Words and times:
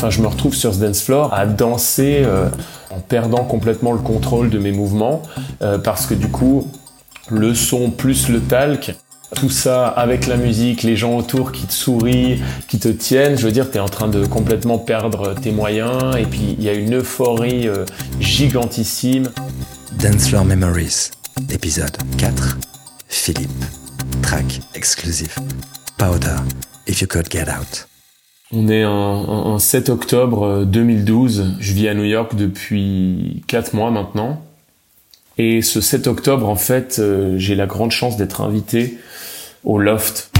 Enfin, 0.00 0.08
je 0.08 0.22
me 0.22 0.28
retrouve 0.28 0.54
sur 0.54 0.72
ce 0.72 0.80
dance 0.80 1.02
floor 1.02 1.30
à 1.34 1.44
danser 1.44 2.22
euh, 2.24 2.48
en 2.88 3.00
perdant 3.00 3.44
complètement 3.44 3.92
le 3.92 3.98
contrôle 3.98 4.48
de 4.48 4.58
mes 4.58 4.72
mouvements 4.72 5.20
euh, 5.60 5.76
parce 5.76 6.06
que 6.06 6.14
du 6.14 6.28
coup, 6.28 6.66
le 7.28 7.54
son 7.54 7.90
plus 7.90 8.30
le 8.30 8.40
talc, 8.40 8.94
tout 9.36 9.50
ça 9.50 9.88
avec 9.88 10.26
la 10.26 10.38
musique, 10.38 10.84
les 10.84 10.96
gens 10.96 11.18
autour 11.18 11.52
qui 11.52 11.66
te 11.66 11.72
sourient, 11.74 12.40
qui 12.66 12.78
te 12.78 12.88
tiennent, 12.88 13.36
je 13.36 13.44
veux 13.44 13.52
dire, 13.52 13.70
tu 13.70 13.76
es 13.76 13.80
en 13.80 13.90
train 13.90 14.08
de 14.08 14.24
complètement 14.24 14.78
perdre 14.78 15.34
tes 15.34 15.52
moyens 15.52 16.16
et 16.16 16.24
puis 16.24 16.56
il 16.58 16.64
y 16.64 16.70
a 16.70 16.72
une 16.72 16.94
euphorie 16.94 17.68
euh, 17.68 17.84
gigantissime. 18.20 19.28
Dance 19.98 20.28
Floor 20.28 20.46
Memories, 20.46 21.10
épisode 21.50 21.98
4. 22.16 22.56
Philippe, 23.06 23.50
track 24.22 24.60
exclusif. 24.74 25.38
Powder, 25.98 26.36
If 26.86 27.02
You 27.02 27.06
Could 27.06 27.30
Get 27.30 27.50
Out. 27.50 27.86
On 28.52 28.68
est 28.68 28.84
en, 28.84 29.60
7 29.60 29.90
octobre 29.90 30.64
2012. 30.64 31.54
Je 31.60 31.72
vis 31.72 31.86
à 31.86 31.94
New 31.94 32.04
York 32.04 32.34
depuis 32.34 33.44
4 33.46 33.74
mois 33.74 33.92
maintenant. 33.92 34.42
Et 35.38 35.62
ce 35.62 35.80
7 35.80 36.08
octobre, 36.08 36.48
en 36.48 36.56
fait, 36.56 36.98
euh, 36.98 37.38
j'ai 37.38 37.54
la 37.54 37.66
grande 37.66 37.92
chance 37.92 38.16
d'être 38.16 38.40
invité 38.40 38.98
au 39.62 39.78
Loft. 39.78 40.32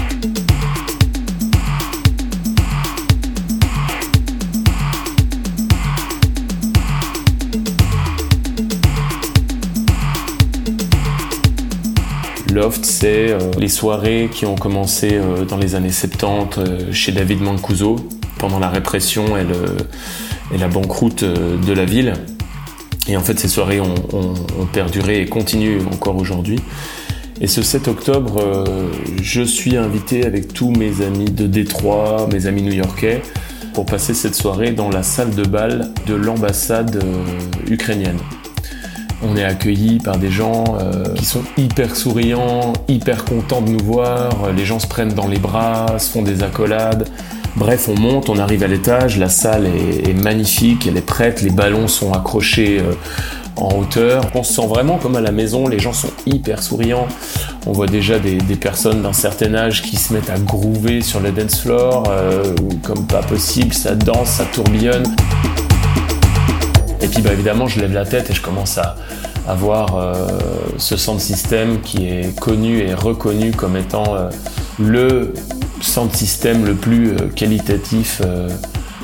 C'est 12.69 13.31
euh, 13.31 13.39
les 13.57 13.67
soirées 13.67 14.29
qui 14.31 14.45
ont 14.45 14.55
commencé 14.55 15.13
euh, 15.13 15.45
dans 15.45 15.57
les 15.57 15.73
années 15.73 15.91
70 15.91 16.59
euh, 16.59 16.93
chez 16.93 17.11
David 17.11 17.41
Mancuso 17.41 17.95
pendant 18.37 18.59
la 18.59 18.69
répression 18.69 19.35
et, 19.35 19.45
la 20.57 20.67
banqueroute 20.67 21.23
de 21.23 21.73
la 21.73 21.85
ville. 21.85 22.13
Et 23.07 23.17
en 23.17 23.21
fait, 23.21 23.39
ces 23.39 23.47
soirées 23.47 23.79
ont, 23.79 24.33
perduré 24.73 25.21
et 25.21 25.27
continuent 25.27 25.81
encore 25.91 26.17
aujourd'hui. 26.17 26.59
Et 27.39 27.47
ce 27.47 27.61
7 27.61 27.87
octobre, 27.87 28.65
je 29.21 29.41
suis 29.43 29.77
invité 29.77 30.25
avec 30.25 30.53
tous 30.53 30.71
mes 30.71 31.01
amis 31.01 31.31
de 31.31 31.45
Détroit, 31.47 32.27
mes 32.31 32.47
amis 32.47 32.63
new-yorkais, 32.63 33.21
pour 33.73 33.85
passer 33.85 34.13
cette 34.13 34.35
soirée 34.35 34.71
dans 34.71 34.89
la 34.89 35.03
salle 35.03 35.33
de 35.35 35.43
bal 35.43 35.93
de 36.07 36.15
l'ambassade 36.15 37.03
ukrainienne. 37.69 38.17
On 39.23 39.35
est 39.37 39.43
accueilli 39.43 39.99
par 39.99 40.17
des 40.17 40.31
gens 40.31 40.63
euh, 40.79 41.13
qui 41.13 41.25
sont 41.25 41.43
hyper 41.57 41.95
souriants, 41.95 42.73
hyper 42.87 43.23
contents 43.25 43.61
de 43.61 43.69
nous 43.69 43.83
voir. 43.83 44.51
Les 44.55 44.65
gens 44.65 44.79
se 44.79 44.87
prennent 44.87 45.13
dans 45.13 45.27
les 45.27 45.37
bras, 45.37 45.99
se 45.99 46.09
font 46.09 46.23
des 46.23 46.43
accolades. 46.43 47.07
Bref, 47.55 47.89
on 47.89 47.99
monte, 47.99 48.29
on 48.29 48.39
arrive 48.39 48.63
à 48.63 48.67
l'étage, 48.67 49.17
la 49.17 49.27
salle 49.27 49.65
est, 49.67 50.13
magnifique, 50.13 50.87
elle 50.87 50.97
est 50.97 51.05
prête, 51.05 51.41
les 51.41 51.49
ballons 51.49 51.87
sont 51.87 52.13
accrochés 52.13 52.79
euh, 52.79 52.93
en 53.57 53.77
hauteur. 53.77 54.23
On 54.35 54.43
se 54.43 54.53
sent 54.53 54.67
vraiment 54.67 54.97
comme 54.97 55.17
à 55.17 55.21
la 55.21 55.31
maison, 55.31 55.67
les 55.67 55.77
gens 55.77 55.91
sont 55.91 56.11
hyper 56.25 56.63
souriants. 56.63 57.07
On 57.67 57.73
voit 57.73 57.87
déjà 57.87 58.19
des, 58.19 58.37
personnes 58.55 59.01
d'un 59.01 59.13
certain 59.13 59.53
âge 59.53 59.81
qui 59.81 59.97
se 59.97 60.13
mettent 60.13 60.29
à 60.29 60.39
groover 60.39 61.01
sur 61.01 61.19
le 61.19 61.31
dance 61.31 61.59
floor, 61.59 62.05
euh, 62.09 62.55
comme 62.83 63.05
pas 63.05 63.21
possible, 63.21 63.73
ça 63.73 63.95
danse, 63.95 64.29
ça 64.29 64.45
tourbillonne. 64.45 65.03
Et 67.01 67.07
puis 67.07 67.21
bah, 67.21 67.33
évidemment, 67.33 67.67
je 67.67 67.79
lève 67.79 67.93
la 67.93 68.05
tête 68.05 68.29
et 68.29 68.33
je 68.33 68.41
commence 68.41 68.77
à, 68.77 68.95
voir 69.55 69.97
euh, 69.97 70.13
ce 70.77 70.95
centre 70.95 71.19
système 71.19 71.81
qui 71.81 72.07
est 72.07 72.39
connu 72.39 72.77
et 72.77 72.93
reconnu 72.93 73.51
comme 73.51 73.75
étant 73.75 74.15
euh, 74.15 74.29
le 74.79 75.33
centre 75.81 76.15
système 76.15 76.63
le 76.63 76.75
plus 76.75 77.09
euh, 77.09 77.27
qualitatif 77.35 78.21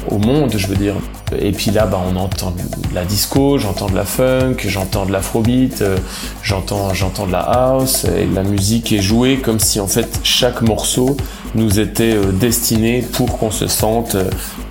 au 0.09 0.17
monde, 0.17 0.53
je 0.55 0.67
veux 0.67 0.75
dire. 0.75 0.95
Et 1.37 1.51
puis 1.51 1.71
là, 1.71 1.85
bah, 1.85 1.99
on 2.09 2.15
entend 2.15 2.53
la 2.93 3.03
disco, 3.05 3.57
j'entends 3.57 3.89
de 3.89 3.95
la 3.95 4.05
funk, 4.05 4.55
j'entends 4.59 5.05
de 5.05 5.11
l'afrobeat, 5.11 5.83
j'entends, 6.41 6.93
j'entends 6.93 7.27
de 7.27 7.31
la 7.31 7.39
house, 7.41 8.05
et 8.05 8.25
la 8.25 8.43
musique 8.43 8.91
est 8.91 9.01
jouée 9.01 9.37
comme 9.37 9.59
si 9.59 9.79
en 9.79 9.87
fait 9.87 10.19
chaque 10.23 10.61
morceau 10.61 11.17
nous 11.55 11.79
était 11.79 12.17
destiné 12.33 13.01
pour 13.01 13.37
qu'on 13.37 13.51
se 13.51 13.67
sente 13.67 14.15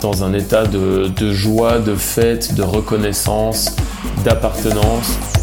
dans 0.00 0.24
un 0.24 0.32
état 0.32 0.64
de 0.66 1.32
joie, 1.32 1.78
de 1.78 1.94
fête, 1.94 2.54
de 2.54 2.62
reconnaissance, 2.62 3.76
d'appartenance. 4.24 5.35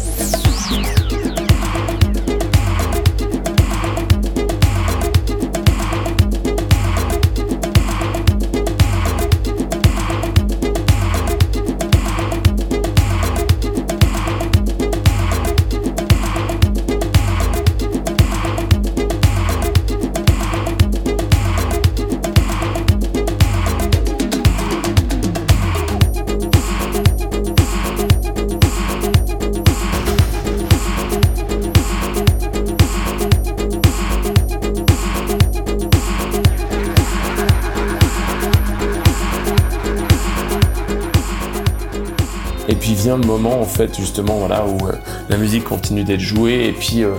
Et 42.74 42.76
puis 42.76 42.94
vient 42.94 43.16
le 43.16 43.24
moment 43.24 43.60
en 43.60 43.66
fait 43.66 43.96
justement 43.96 44.34
voilà 44.34 44.64
où 44.66 44.88
euh, 44.88 44.94
la 45.28 45.36
musique 45.36 45.62
continue 45.62 46.02
d'être 46.02 46.18
jouée. 46.18 46.66
Et 46.66 46.72
puis 46.72 47.04
euh, 47.04 47.12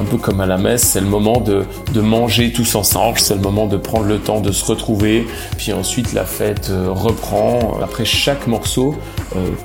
un 0.00 0.04
peu 0.04 0.16
comme 0.16 0.40
à 0.40 0.46
la 0.46 0.56
messe 0.56 0.84
c'est 0.84 1.02
le 1.02 1.06
moment 1.06 1.38
de, 1.38 1.64
de 1.92 2.00
manger 2.00 2.50
tous 2.50 2.74
ensemble, 2.76 3.18
c'est 3.18 3.34
le 3.34 3.42
moment 3.42 3.66
de 3.66 3.76
prendre 3.76 4.06
le 4.06 4.18
temps 4.18 4.40
de 4.40 4.52
se 4.52 4.64
retrouver, 4.64 5.26
puis 5.58 5.74
ensuite 5.74 6.14
la 6.14 6.24
fête 6.24 6.70
euh, 6.70 6.86
reprend. 6.88 7.78
Après 7.82 8.06
chaque 8.06 8.46
morceau, 8.46 8.94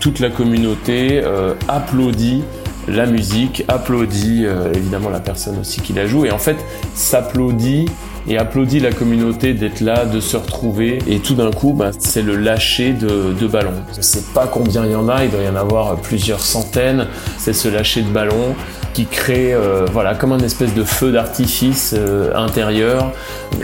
toute 0.01 0.19
la 0.19 0.29
communauté 0.29 1.23
applaudit 1.67 2.43
la 2.87 3.05
musique, 3.05 3.63
applaudit 3.67 4.45
évidemment 4.73 5.09
la 5.09 5.19
personne 5.19 5.59
aussi 5.59 5.81
qui 5.81 5.93
la 5.93 6.07
joue. 6.07 6.25
Et 6.25 6.31
en 6.31 6.37
fait 6.37 6.57
s'applaudit 6.93 7.85
et 8.27 8.38
applaudit 8.38 8.79
la 8.79 8.91
communauté 8.91 9.53
d'être 9.53 9.81
là, 9.81 10.05
de 10.05 10.19
se 10.19 10.38
retrouver. 10.38 10.99
Et 11.07 11.19
tout 11.19 11.35
d'un 11.35 11.51
coup, 11.51 11.73
bah, 11.73 11.91
c'est 11.97 12.21
le 12.21 12.35
lâcher 12.35 12.93
de, 12.93 13.33
de 13.33 13.47
ballons. 13.47 13.83
Je 13.95 14.01
sais 14.01 14.23
pas 14.33 14.47
combien 14.47 14.85
il 14.85 14.91
y 14.91 14.95
en 14.95 15.09
a, 15.09 15.23
il 15.25 15.31
doit 15.31 15.41
y 15.41 15.49
en 15.49 15.55
avoir 15.55 15.95
plusieurs 15.97 16.41
centaines. 16.41 17.07
C'est 17.38 17.53
ce 17.53 17.67
lâcher 17.67 18.01
de 18.01 18.09
ballons 18.09 18.55
qui 18.97 19.05
crée 19.05 19.53
euh, 19.53 19.85
voilà 19.91 20.15
comme 20.15 20.31
un 20.31 20.39
espèce 20.39 20.73
de 20.73 20.83
feu 20.83 21.11
d'artifice 21.11 21.93
euh, 21.95 22.33
intérieur 22.33 23.11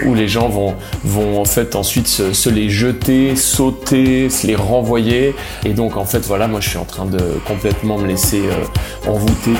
où 0.06 0.14
les 0.14 0.28
gens 0.28 0.48
vont 0.48 0.76
vont 1.04 1.42
en 1.42 1.46
fait 1.46 1.76
ensuite 1.76 2.06
se, 2.08 2.50
les 2.52 2.70
jeter, 2.70 3.36
sauter, 3.36 4.30
se 4.30 4.46
les 4.46 4.56
renvoyer 4.56 5.34
et 5.66 5.74
donc 5.74 5.98
en 5.98 6.06
fait 6.06 6.20
voilà 6.20 6.48
moi 6.48 6.60
je 6.60 6.70
suis 6.70 6.78
en 6.78 6.86
train 6.86 7.08
de 7.08 7.18
complètement 7.48 7.98
me 7.98 8.06
laisser 8.06 8.44
euh, 8.46 9.10
envoûter. 9.10 9.54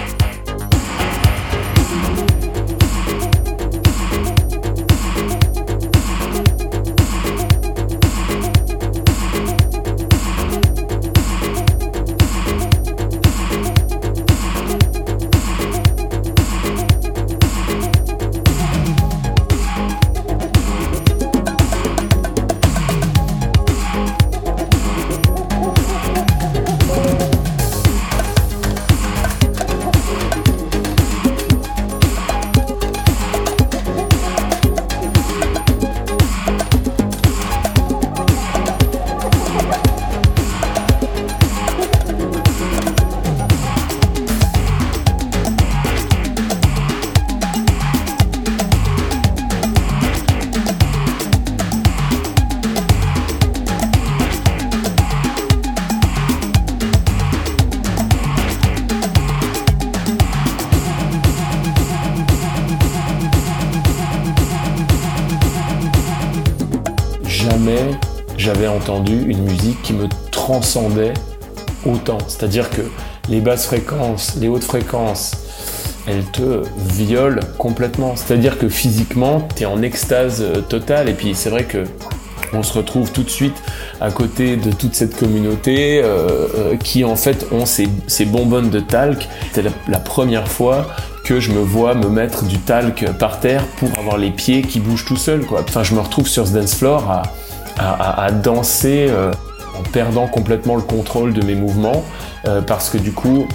J'avais 68.44 68.68
entendu 68.68 69.24
une 69.26 69.42
musique 69.44 69.82
qui 69.84 69.94
me 69.94 70.08
transcendait 70.30 71.14
autant. 71.86 72.18
C'est-à-dire 72.28 72.70
que 72.70 72.82
les 73.30 73.40
basses 73.40 73.66
fréquences, 73.66 74.36
les 74.36 74.50
hautes 74.50 74.66
fréquences, 74.66 75.32
elles 76.08 76.26
te 76.26 76.64
violent 76.76 77.40
complètement. 77.58 78.16
C'est-à-dire 78.18 78.60
que 78.60 78.68
physiquement, 78.68 79.48
tu 79.56 79.64
es 79.64 79.66
en 79.66 79.82
extase 79.82 80.42
euh, 80.42 80.60
totale. 80.60 81.08
Et 81.08 81.14
puis 81.14 81.34
c'est 81.36 81.50
vrai 81.50 81.64
que 81.64 81.86
on 82.52 82.64
se 82.64 82.74
retrouve 82.74 83.14
tout 83.14 83.24
de 83.24 83.30
suite 83.30 83.56
à 84.02 84.12
côté 84.12 84.58
de 84.58 84.72
toute 84.72 84.94
cette 84.94 85.18
communauté 85.18 86.02
euh, 86.04 86.48
euh, 86.56 86.76
qui 86.76 87.04
en 87.06 87.16
fait 87.16 87.48
ont 87.52 87.66
ces, 87.66 87.88
bonbonnes 88.26 88.70
de 88.70 88.82
talc. 88.82 89.30
C'est 89.54 89.64
la, 89.88 90.00
première 90.00 90.50
fois 90.50 90.88
que 91.24 91.40
je 91.40 91.52
me 91.52 91.62
vois 91.62 91.96
me 91.96 92.10
mettre 92.10 92.44
du 92.44 92.60
talc 92.60 93.06
par 93.18 93.40
terre 93.40 93.66
pour 93.78 93.90
avoir 93.98 94.18
les 94.18 94.32
pieds 94.32 94.64
qui 94.64 94.82
bougent 94.82 95.06
tout 95.06 95.16
seuls. 95.16 95.46
Enfin, 95.58 95.84
je 95.84 95.96
me 95.96 96.02
retrouve 96.02 96.28
sur 96.28 96.46
ce 96.46 96.52
dance 96.52 96.76
floor 96.76 97.10
à, 97.10 97.24
danser 98.44 99.12
en 99.78 99.84
perdant 99.92 100.28
complètement 100.28 100.76
le 100.76 100.82
contrôle 100.82 101.34
de 101.34 101.44
mes 101.46 101.56
mouvements 101.56 102.04
parce 102.68 102.90
que 102.90 102.98
du 102.98 103.12
coup, 103.12 103.48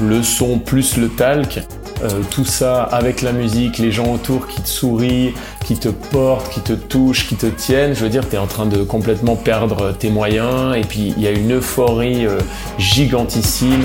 le 0.00 0.22
son 0.22 0.58
plus 0.58 0.96
le 0.96 1.08
talc, 1.08 1.60
euh, 2.04 2.22
tout 2.30 2.44
ça 2.44 2.84
avec 2.84 3.22
la 3.22 3.32
musique, 3.32 3.78
les 3.78 3.90
gens 3.90 4.12
autour 4.12 4.46
qui 4.46 4.62
te 4.62 4.68
sourient, 4.68 5.34
qui 5.64 5.76
te 5.76 5.88
portent, 5.88 6.48
qui 6.50 6.60
te 6.60 6.72
touchent, 6.72 7.26
qui 7.26 7.34
te 7.34 7.46
tiennent, 7.46 7.94
je 7.94 8.04
veux 8.04 8.08
dire, 8.08 8.28
tu 8.28 8.36
es 8.36 8.38
en 8.38 8.46
train 8.46 8.66
de 8.66 8.84
complètement 8.84 9.34
perdre 9.34 9.92
tes 9.92 10.08
moyens 10.08 10.76
et 10.76 10.82
puis 10.82 11.12
il 11.16 11.22
y 11.22 11.26
a 11.26 11.32
une 11.32 11.54
euphorie 11.54 12.24
euh, 12.24 12.38
gigantissime. 12.78 13.84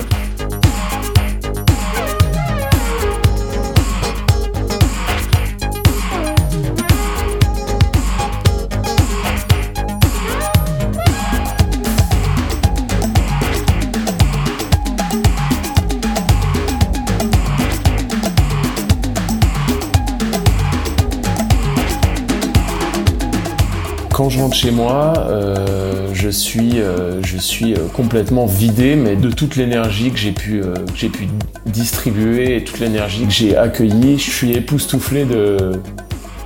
Quand 24.14 24.30
je 24.30 24.40
rentre 24.40 24.56
chez 24.56 24.70
moi, 24.70 25.14
euh, 25.18 26.08
je 26.14 26.30
suis, 26.30 26.80
euh, 26.80 27.22
je 27.24 27.38
suis 27.38 27.74
euh, 27.74 27.88
complètement 27.92 28.46
vidé, 28.46 28.96
mais 28.96 29.16
de 29.16 29.32
toute 29.32 29.56
l'énergie 29.56 30.12
que 30.12 30.20
j'ai 30.20 30.32
pu, 30.32 30.62
pu 30.96 31.28
distribuer 31.66 32.58
et 32.58 32.64
toute 32.64 32.80
l'énergie 32.80 33.26
que 33.26 33.32
j'ai 33.32 33.58
accueillie, 33.58 34.20
je 34.20 34.30
suis 34.30 34.54
époustouflé 34.54 35.26
de, 35.26 35.82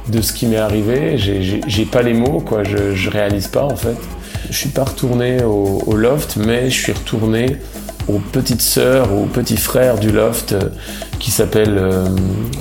de 0.08 0.22
ce 0.22 0.31
qui 0.31 0.46
m'est 0.48 0.58
arrivé. 0.58 1.18
J'ai 1.18 1.86
pas 1.86 2.02
les 2.02 2.14
mots, 2.14 2.40
quoi. 2.40 2.64
Je, 2.64 2.96
je 2.96 3.10
réalise 3.10 3.48
pas 3.48 3.66
en 3.66 3.75
fait. 3.75 3.98
Je 4.50 4.56
suis 4.56 4.69
pas 4.69 4.86
retourné 4.86 5.44
au, 5.44 5.84
au 5.86 5.96
loft, 5.96 6.38
mais 6.38 6.69
je 6.69 6.81
suis 6.81 6.94
retourné 6.94 7.58
aux 8.08 8.19
petites 8.19 8.62
sœurs, 8.62 9.14
aux 9.14 9.25
petits 9.25 9.58
frères 9.58 10.00
du 10.00 10.12
loft 10.12 10.56
qui 11.19 11.31
s'appelle 11.31 11.81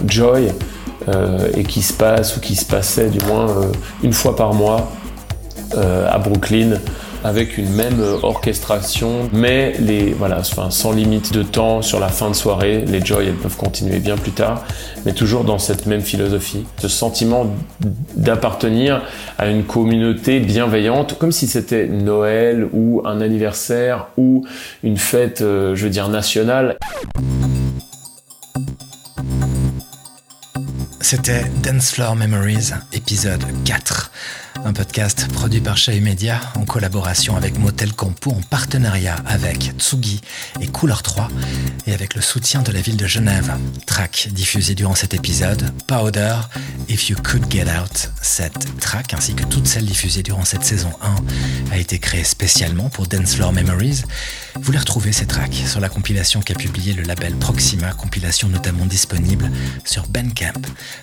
Joy. 0.09 0.49
Et 1.57 1.63
qui 1.65 1.83
se 1.83 1.93
passe 1.93 2.37
ou 2.37 2.41
qui 2.41 2.57
se 2.57 2.65
passait 2.65 3.09
du 3.09 3.25
moins 3.27 3.47
une 4.03 4.13
fois 4.13 4.35
par 4.35 4.55
mois 4.55 4.91
euh, 5.77 6.09
à 6.09 6.19
Brooklyn 6.19 6.79
avec 7.25 7.59
une 7.59 7.71
même 7.71 8.01
orchestration, 8.23 9.29
mais 9.33 9.73
les, 9.81 10.13
voilà, 10.13 10.43
sans 10.45 10.93
limite 10.93 11.33
de 11.33 11.43
temps 11.43 11.83
sur 11.83 11.99
la 11.99 12.07
fin 12.07 12.31
de 12.31 12.37
soirée. 12.37 12.85
Les 12.87 13.05
Joy, 13.05 13.27
elles 13.27 13.35
peuvent 13.35 13.57
continuer 13.57 13.99
bien 13.99 14.17
plus 14.17 14.31
tard, 14.31 14.65
mais 15.05 15.13
toujours 15.13 15.43
dans 15.43 15.59
cette 15.59 15.87
même 15.87 16.03
philosophie. 16.03 16.65
Ce 16.79 16.87
sentiment 16.87 17.49
d'appartenir 18.15 19.03
à 19.39 19.49
une 19.49 19.65
communauté 19.65 20.39
bienveillante, 20.39 21.19
comme 21.19 21.33
si 21.33 21.49
c'était 21.49 21.89
Noël 21.89 22.69
ou 22.73 23.03
un 23.05 23.21
anniversaire 23.21 24.07
ou 24.17 24.47
une 24.85 24.97
fête, 24.97 25.41
euh, 25.41 25.75
je 25.75 25.85
veux 25.85 25.91
dire, 25.91 26.09
nationale. 26.09 26.77
C'était 31.09 31.45
Dance 31.63 31.93
Floor 31.93 32.17
Memories, 32.17 32.73
épisode 32.93 33.45
4 33.65 34.11
un 34.67 34.73
podcast 34.73 35.29
produit 35.33 35.61
par 35.61 35.77
Chez 35.77 36.01
Media 36.01 36.41
en 36.57 36.65
collaboration 36.65 37.37
avec 37.37 37.57
Motel 37.57 37.93
Campo 37.93 38.33
en 38.33 38.41
partenariat 38.51 39.15
avec 39.25 39.73
Tsugi 39.79 40.21
et 40.61 40.67
Couleur 40.67 41.05
3 41.05 41.29
et 41.87 41.95
avec 41.95 42.17
le 42.17 42.21
soutien 42.21 42.63
de 42.63 42.73
la 42.73 42.81
ville 42.81 42.97
de 42.97 43.07
Genève. 43.07 43.57
Track 43.87 44.31
diffusé 44.33 44.75
durant 44.75 44.97
cet 44.97 45.15
épisode, 45.15 45.73
Powder, 45.87 46.35
If 46.89 47.09
You 47.09 47.17
Could 47.23 47.49
Get 47.49 47.67
Out. 47.67 48.11
Cette 48.23 48.81
track 48.81 49.15
ainsi 49.15 49.35
que 49.35 49.45
toutes 49.45 49.69
celles 49.69 49.87
diffusées 49.87 50.25
durant 50.25 50.45
cette 50.45 50.65
saison 50.65 50.91
1 51.71 51.73
a 51.73 51.79
été 51.79 52.01
créée 52.01 52.25
spécialement 52.25 52.89
pour 52.89 53.07
Dance 53.07 53.37
Floor 53.37 53.53
Memories. 53.53 54.03
Vous 54.61 54.73
les 54.73 54.79
retrouvez 54.79 55.13
ces 55.13 55.27
tracks 55.27 55.63
sur 55.67 55.79
la 55.79 55.89
compilation 55.89 56.41
qu'a 56.41 56.55
publié 56.55 56.93
le 56.93 57.03
label 57.03 57.37
Proxima, 57.37 57.93
compilation 57.93 58.49
notamment 58.49 58.87
disponible 58.87 59.49
sur 59.85 60.09
Bandcamp. 60.09 60.61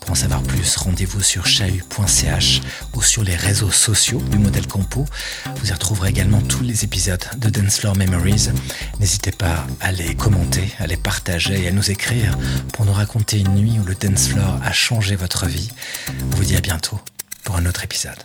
Pour 0.00 0.10
en 0.10 0.14
savoir 0.14 0.42
plus, 0.42 0.76
rendez-vous 0.76 1.22
sur 1.22 1.46
chahut.ch 1.46 2.60
ou 2.92 3.02
sur 3.02 3.24
les 3.24 3.36
réseaux 3.46 3.70
sociaux 3.70 4.20
du 4.28 4.38
modèle 4.38 4.66
Compo. 4.66 5.04
Vous 5.60 5.68
y 5.68 5.72
retrouverez 5.72 6.10
également 6.10 6.40
tous 6.40 6.64
les 6.64 6.82
épisodes 6.82 7.24
de 7.38 7.48
Dance 7.48 7.78
Floor 7.78 7.96
Memories. 7.96 8.48
N'hésitez 8.98 9.30
pas 9.30 9.64
à 9.80 9.92
les 9.92 10.16
commenter, 10.16 10.72
à 10.80 10.88
les 10.88 10.96
partager 10.96 11.62
et 11.62 11.68
à 11.68 11.70
nous 11.70 11.88
écrire 11.88 12.36
pour 12.72 12.84
nous 12.84 12.92
raconter 12.92 13.38
une 13.38 13.54
nuit 13.54 13.78
où 13.80 13.84
le 13.84 13.94
dance 13.94 14.28
floor 14.28 14.58
a 14.64 14.72
changé 14.72 15.14
votre 15.14 15.46
vie. 15.46 15.70
On 16.32 16.36
vous 16.36 16.44
dit 16.44 16.56
à 16.56 16.60
bientôt 16.60 16.98
pour 17.44 17.56
un 17.56 17.66
autre 17.66 17.84
épisode. 17.84 18.18